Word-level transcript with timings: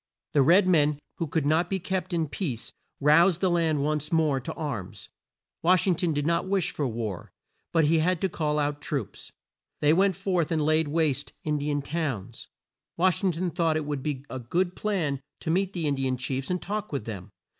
The 0.33 0.41
red 0.41 0.67
men, 0.67 0.97
who 1.17 1.27
could 1.27 1.45
not 1.45 1.69
be 1.69 1.77
kept 1.79 2.11
in 2.11 2.27
peace, 2.27 2.71
roused 2.99 3.39
the 3.39 3.51
land 3.51 3.83
once 3.83 4.11
more 4.11 4.39
to 4.39 4.53
arms. 4.55 5.09
Wash 5.61 5.85
ing 5.85 5.93
ton 5.93 6.11
did 6.11 6.25
not 6.25 6.47
wish 6.47 6.71
for 6.71 6.87
war, 6.87 7.31
but 7.71 7.85
he 7.85 7.99
had 7.99 8.19
to 8.21 8.27
call 8.27 8.57
out 8.57 8.81
troops. 8.81 9.31
They 9.79 9.93
went 9.93 10.15
forth 10.15 10.51
and 10.51 10.65
laid 10.65 10.87
waste 10.87 11.33
In 11.43 11.59
di 11.59 11.69
an 11.69 11.83
towns. 11.83 12.47
Wash 12.97 13.23
ing 13.23 13.33
ton 13.33 13.51
thought 13.51 13.77
it 13.77 13.85
would 13.85 14.01
be 14.01 14.25
a 14.27 14.39
good 14.39 14.75
plan 14.75 15.21
to 15.39 15.51
meet 15.51 15.73
the 15.73 15.85
In 15.85 15.93
di 15.93 16.07
an 16.07 16.17
chiefs 16.17 16.49
and 16.49 16.59
talk 16.59 16.91
with 16.91 17.05
them. 17.05 17.29